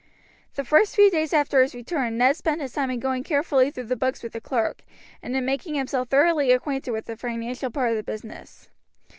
[0.55, 3.83] The first few days after his return Ned spent his time in going carefully through
[3.83, 4.81] the books with the clerk,
[5.21, 8.71] and in making himself thoroughly acquainted with the financial part of the business.